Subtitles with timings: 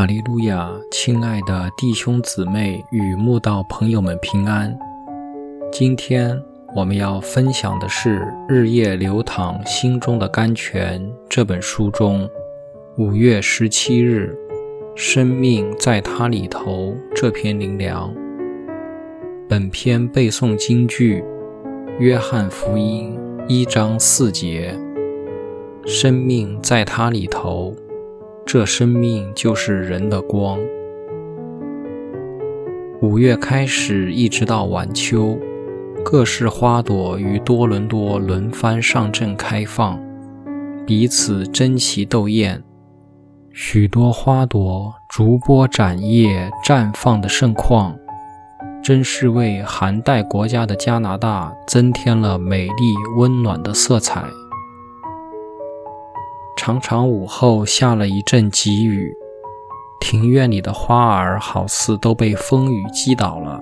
[0.00, 4.74] 玛利路亚亲爱的弟兄姊妹与慕道朋友们平安。
[5.70, 6.42] 今天
[6.74, 10.98] 我们要分享的是《日夜流淌心中的甘泉》
[11.28, 12.26] 这本书中
[12.96, 14.34] 五月十七日
[14.96, 18.10] “生命在它里头”这篇灵粮。
[19.50, 21.20] 本篇背诵京剧
[21.98, 23.18] 《约翰福音》
[23.50, 24.74] 一章四节
[25.84, 27.76] ：“生命在它里头，
[28.52, 30.58] 这生命就是人的光。”
[33.00, 35.38] 五月开始，一直到晚秋，
[36.04, 40.00] 各式花朵于多伦多轮番上阵开放，
[40.84, 42.60] 彼此争奇斗艳。
[43.52, 47.96] 许多花朵逐波展叶绽放的盛况，
[48.82, 54.24] 真是为寒带国家的加拿大增添了美丽温暖的色彩。
[56.62, 59.16] 常常午后下了一阵急雨。
[59.98, 63.58] 庭院里的花儿好似都被风雨击倒了，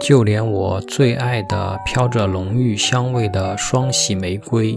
[0.00, 4.76] 就连我最爱的飘着浓郁香味的双喜玫瑰，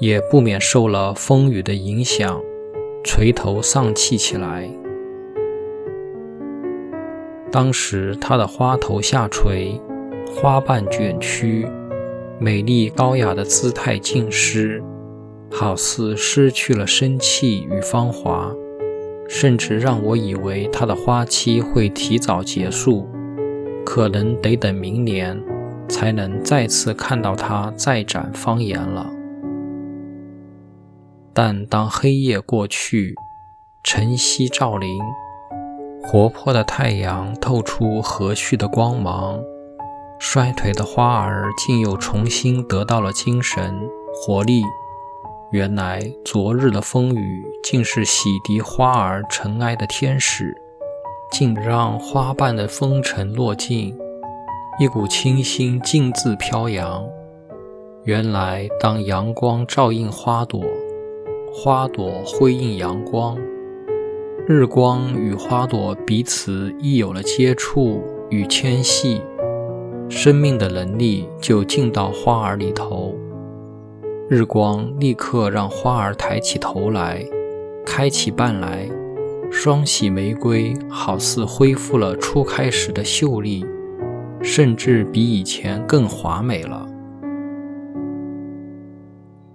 [0.00, 2.40] 也不免受了风雨的影响，
[3.04, 4.66] 垂头丧气起来。
[7.52, 9.78] 当时它的花头下垂，
[10.34, 11.68] 花瓣卷曲，
[12.38, 14.82] 美丽高雅的姿态尽失，
[15.50, 18.52] 好似失去了生气与芳华。
[19.28, 23.08] 甚至让我以为它的花期会提早结束，
[23.84, 25.36] 可能得等明年
[25.88, 29.10] 才能再次看到它再展芳颜了。
[31.32, 33.16] 但当黑夜过去，
[33.82, 34.96] 晨曦照临，
[36.04, 39.40] 活泼的太阳透出和煦的光芒，
[40.20, 43.76] 衰颓的花儿竟又重新得到了精神
[44.14, 44.62] 活力。
[45.52, 50.52] 原来昨日的风雨竟是洗涤花儿尘埃的天使，
[51.30, 53.96] 竟让花瓣的风尘落尽，
[54.80, 57.06] 一股清新径自飘扬。
[58.02, 60.64] 原来当阳光照映花朵，
[61.54, 63.38] 花朵辉映阳光，
[64.48, 69.22] 日光与花朵彼此亦有了接触与牵系，
[70.08, 73.14] 生命的能力就进到花儿里头。
[74.28, 77.24] 日光立刻让花儿抬起头来，
[77.86, 78.88] 开起瓣来。
[79.52, 83.64] 双喜玫瑰好似恢复了初开时的秀丽，
[84.42, 86.84] 甚至比以前更华美了。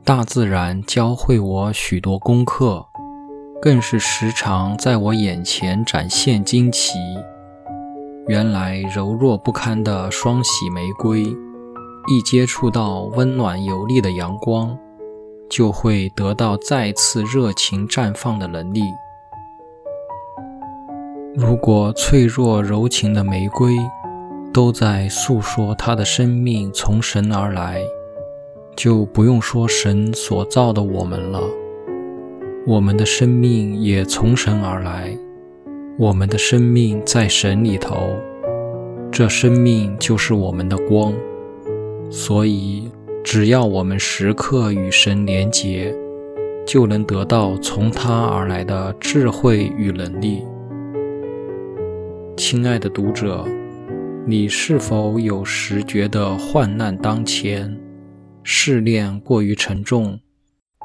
[0.06, 2.86] 大自然教会我许多功课，
[3.62, 6.98] 更是时常在我眼前展现惊奇。
[8.28, 11.36] 原来柔弱不堪的双喜玫瑰。
[12.08, 14.78] 一接触到温暖有力的阳光，
[15.50, 18.82] 就会得到再次热情绽放的能力。
[21.36, 23.78] 如果脆弱柔情的玫瑰
[24.52, 27.82] 都在诉说它的生命从神而来，
[28.76, 31.40] 就不用说神所造的我们了。
[32.68, 35.16] 我们的生命也从神而来，
[35.98, 38.10] 我们的生命在神里头，
[39.12, 41.14] 这生命就是我们的光。
[42.12, 42.92] 所以，
[43.24, 45.96] 只要我们时刻与神连结，
[46.68, 50.44] 就能得到从他而来的智慧与能力。
[52.36, 53.46] 亲爱的读者，
[54.28, 57.80] 你是否有时觉得患难当前，
[58.44, 60.20] 试炼过于沉重，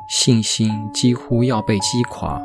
[0.08, 2.40] 信心几乎要被击垮，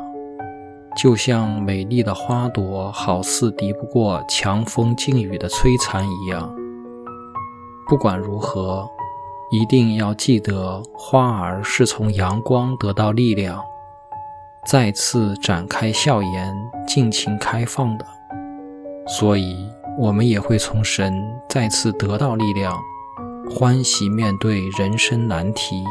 [0.96, 6.52] 就像美丽的花朵好似敌不过强风劲雨的摧残一样？
[7.88, 8.88] 不管如何，
[9.50, 13.62] 一定要记得，花儿是从阳光得到力量，
[14.66, 16.54] 再次展开笑颜，
[16.86, 18.06] 尽情开放的。
[19.06, 19.68] 所以，
[19.98, 21.12] 我们也会从神
[21.48, 22.80] 再次得到力量，
[23.50, 25.84] 欢喜面对人生难题。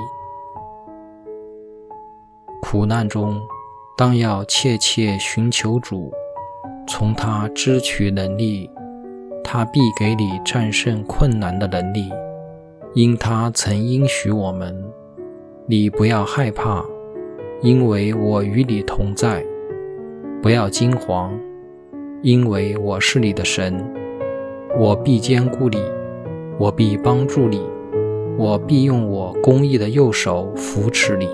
[2.62, 3.40] 苦难中，
[3.98, 6.12] 当要切切寻求主，
[6.88, 8.72] 从他支取能力。
[9.54, 12.10] 他必给你战胜困难的能力，
[12.94, 14.74] 因他曾应许我们
[15.68, 16.86] ：“你不要害怕，
[17.62, 19.42] 因为我与你同在；
[20.42, 21.38] 不要惊慌，
[22.22, 23.78] 因为我是你的神。
[24.80, 25.84] 我必坚固你，
[26.58, 27.62] 我必帮助你，
[28.38, 31.28] 我必用我公义的右手扶持你。”